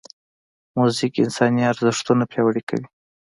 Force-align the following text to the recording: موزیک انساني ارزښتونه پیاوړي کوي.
موزیک 0.77 1.13
انساني 1.23 1.61
ارزښتونه 1.71 2.23
پیاوړي 2.31 2.61
کوي. 2.69 2.87